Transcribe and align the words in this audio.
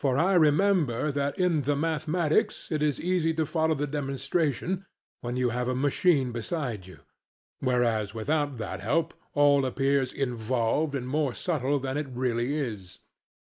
For 0.03 0.17
I 0.17 0.33
remember 0.33 1.11
that 1.11 1.37
in 1.37 1.61
the 1.61 1.75
mathematics 1.75 2.71
it 2.71 2.81
is 2.81 2.99
easy 2.99 3.35
to 3.35 3.45
follow 3.45 3.75
the 3.75 3.85
demonstration 3.85 4.83
when 5.19 5.35
you 5.35 5.49
have 5.51 5.67
a 5.67 5.75
machine 5.75 6.31
beside 6.31 6.87
you; 6.87 7.01
whereas 7.59 8.11
without 8.11 8.57
that 8.57 8.79
help 8.79 9.13
all 9.35 9.63
appears 9.63 10.11
involved 10.11 10.95
and 10.95 11.07
more 11.07 11.35
subtle 11.35 11.77
than 11.77 11.97
it 11.97 12.07
really 12.09 12.55
is. 12.57 12.97